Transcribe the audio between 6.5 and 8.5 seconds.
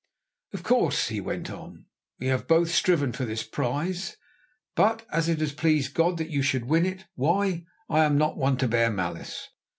win it, why, I am not